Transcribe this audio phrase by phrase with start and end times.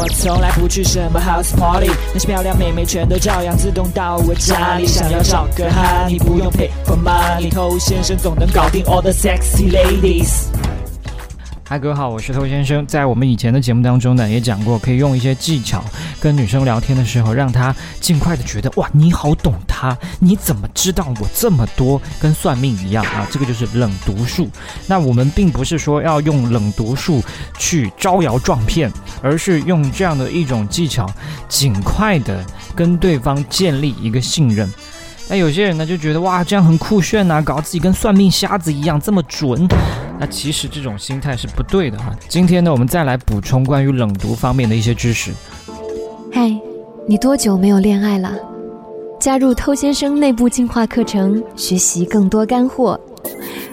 [0.00, 4.86] 我从来不去什么 house party，那些漂亮妹妹全都照样自动到我家里。
[4.86, 10.46] 想要找个哈，你不用 pay for money，偷先生总能搞定 all the sexy ladies。
[11.70, 12.84] 嗨，各位好，我是偷先生。
[12.84, 15.84] 在我们以前的节目当中呢，也讲过可以用一些技巧
[16.18, 22.02] 跟女生聊天的时候，让她尽快的觉得哇，你好懂她，你怎么知道我这么多？
[22.20, 24.48] 跟算命一样啊，这个就是冷读术。
[24.88, 27.22] 那我们并不是说要用冷读术
[27.56, 28.92] 去招摇撞骗，
[29.22, 31.08] 而是用这样的一种技巧，
[31.48, 34.68] 尽快的跟对方建立一个信任。
[35.28, 39.68] 那有些人呢就觉得哇，这样很酷炫呐，搞自己跟算命瞎子一样这么准。
[40.20, 42.14] 那其实这种心态是不对的哈。
[42.28, 45.32] 今天呢，我们再来补充关于冷读方面的一些知识。
[46.30, 46.54] 嗨，
[47.08, 48.38] 你多久没有恋爱了？
[49.18, 53.00] 加入偷先生内部进化课程，学习更多干货。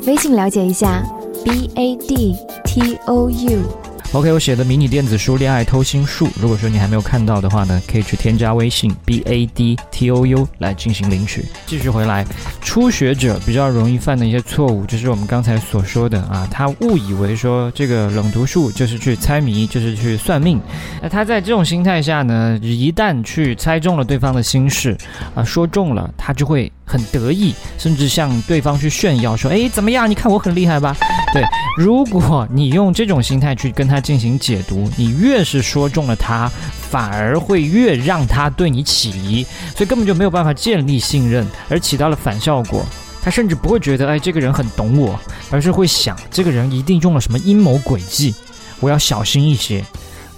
[0.05, 1.03] 微信了解一下
[1.43, 2.33] ：b a d
[2.63, 3.86] t o u。
[4.13, 11.43] OK，我写的迷你电子书《恋爱偷心术》，如果说你还没有看到的话呢，可以去添加微信 b a d t o u 来进行领取。
[11.65, 12.25] 继续回来，
[12.61, 20.59] 初学者比较容易犯的一些错误，就是我们刚才所说的啊，他误以为说这个冷读术就是去猜谜，就是去算命。
[21.01, 24.97] 那他在这种心态下呢，一旦去猜中了对方的心事
[25.35, 26.71] 啊，说中了，他就会。
[26.89, 30.09] 很得意，甚至向对方去炫耀说：“哎，怎么样？
[30.09, 30.95] 你看我很厉害吧？”
[31.33, 31.43] 对，
[31.77, 36.49] 如果你用这种心态去跟他进行解读，你越是说中了他，
[36.89, 42.85] 反而会越让他对你起疑，所以根本就没有办法建立信任，而起到了反效果。
[43.21, 45.19] 他甚至不会觉得：“哎，这个人很懂我”，
[45.51, 48.33] 而是会想：“这个人一定用了什么阴谋诡计，
[48.79, 49.83] 我要小心一些。”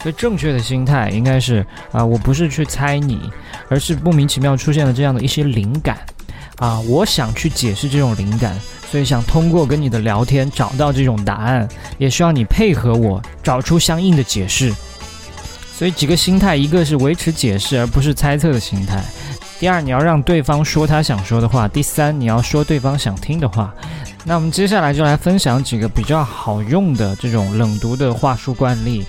[0.02, 3.30] 所以正确的心态应该是：啊，我不是去猜你，
[3.70, 6.00] 而是莫名其妙出现了这样的一些灵感。
[6.60, 8.60] 啊，我想去解释这种灵感，
[8.92, 14.74] 所以想通过跟你的聊天找到这种答案，也需要你配合我找出相应的解释。
[15.74, 19.00] 所以几个心态，一个是维持解释而不是猜测的心态；
[19.58, 23.73] 第二，你要让对方说他想说的话；第三，你要说对方想听的话。
[24.26, 29.06] 那我们接下来就来分享几个比较好用的这种冷读的话术惯例。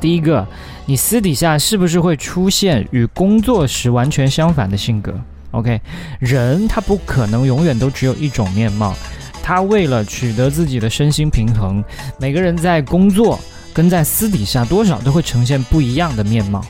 [0.00, 0.46] 第一个，
[0.86, 5.12] 你私底下是不是会出现与工作时完全相反的性格
[5.52, 5.80] ？OK，
[6.18, 8.94] 人他不可能永远都只有一种面貌，
[9.42, 11.82] 他为了取得自己的身心平衡，
[12.18, 13.38] 每个人在工作
[13.72, 16.64] 跟在私底下多少都会呈现不一样的面貌。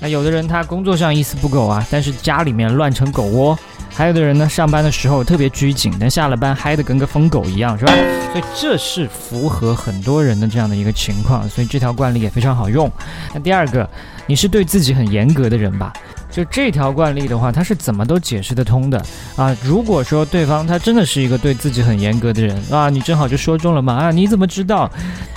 [0.00, 3.56] 那有的人他工作上一丝不苟啊，但是家里面乱成狗窝；
[3.90, 7.92] 还有的人呢，上班的时候特别拘谨，但下了班嗨得跟个疯狗一样，是吧？
[8.32, 12.90] 所以这是符合很多人的这样的一个情况，所以这条惯例也非常好用。
[13.32, 13.88] 那第二个，
[14.26, 15.92] 你是对自己很严格的人吧？
[16.34, 19.00] 就这条惯例的话，他是怎么都解释得通的
[19.36, 19.56] 啊？
[19.62, 24.10] 如果说对方他真的是一个对自己很严格的人啊，你正好就说中了嘛啊？
[24.10, 24.90] 你怎么知道？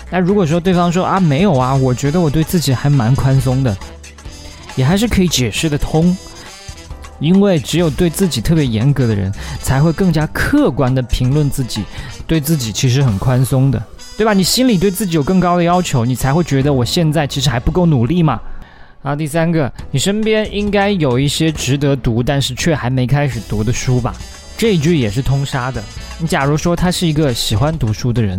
[0.10, 3.78] 那如果说对方说啊没有啊，我觉得我对自己还蛮宽松的，
[4.76, 6.18] 也还是可以解释得通。
[7.20, 9.32] 因为只有对自己特别严格的人，
[9.62, 11.84] 才会更加客观的评论自己，
[12.26, 13.84] 对自己其实很宽松的，
[14.18, 14.34] 对吧？
[14.34, 18.40] 你心里对自己有更高的要求，你才会觉得我现在其实还不够努力嘛。
[19.08, 24.14] 好，第三个，你身边应该有一些值得读，但是却还没开始读的书吧？
[24.58, 25.82] 这一句也是通杀的。
[26.20, 28.38] 你假如说他是一个喜欢读书的人，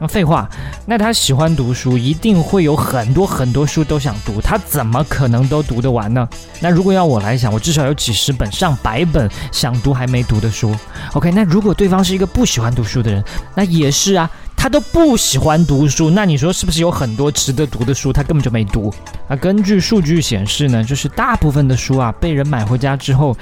[0.00, 0.48] 那废话，
[0.86, 6.26] 那他喜欢读书，一定会有很多很多书都想读，他怎么可能都读得完呢？
[6.60, 10.74] 那如果要我来想，我至少有几十本、上百本想读还没读的书。
[11.12, 13.22] OK，那如果对方是一个不喜欢读书的人，
[13.54, 14.30] 那也是啊。
[14.66, 18.92] 他都不喜欢读书，那你说是不是有很多值得读的书，他根本就没读？
[19.28, 23.36] 啊，根据数据显示呢，就是大部分的书啊，被人买回家之后，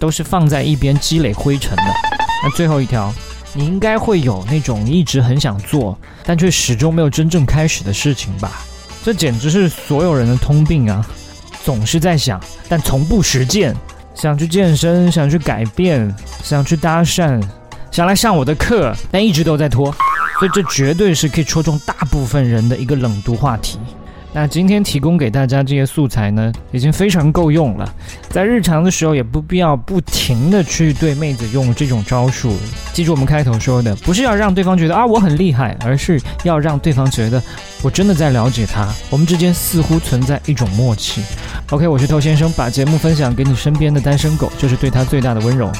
[0.00, 1.84] 都是放在一边积累灰尘的。
[2.42, 3.14] 那最后一条，
[3.52, 8.60] 你应该会有那种一直很想做，但却始终没有真正开始的事情吧？
[9.04, 11.06] 这简直是所有人的通病啊！
[11.62, 13.72] 总是在想，但从不实践。
[14.12, 17.40] 想去健身，想去改变，想去搭讪，
[17.92, 19.94] 想来上我的课，但一直都在拖。
[20.38, 23.78] 所以这绝对是可以戳中大部分人的一个冷读话题。
[24.36, 27.94] 那今天提供给大家这些素材呢，已经非常够用了。
[28.28, 32.52] 在日常的时候，也不必要不停的去对妹子用这种招数。
[32.92, 37.40] 记住我们开头说的，不是要让对方觉得啊我很厉害，而是要让对方觉得
[37.80, 41.22] 我真的在了解他，我们之间似乎存在一种默契。
[41.70, 45.70] OK，我是头先生，把节目分享给你身边的单身狗，就是对他最大的温柔。